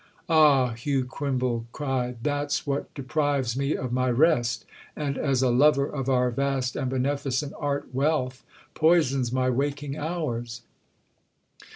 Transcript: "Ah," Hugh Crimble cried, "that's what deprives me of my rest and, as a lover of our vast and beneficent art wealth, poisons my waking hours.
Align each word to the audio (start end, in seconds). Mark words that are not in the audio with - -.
"Ah," 0.29 0.69
Hugh 0.73 1.05
Crimble 1.05 1.67
cried, 1.71 2.23
"that's 2.23 2.65
what 2.65 2.91
deprives 2.95 3.55
me 3.55 3.75
of 3.77 3.91
my 3.93 4.09
rest 4.09 4.65
and, 4.95 5.15
as 5.15 5.43
a 5.43 5.51
lover 5.51 5.85
of 5.85 6.09
our 6.09 6.31
vast 6.31 6.75
and 6.75 6.89
beneficent 6.89 7.53
art 7.59 7.93
wealth, 7.93 8.43
poisons 8.73 9.31
my 9.31 9.47
waking 9.47 9.95
hours. 9.97 10.63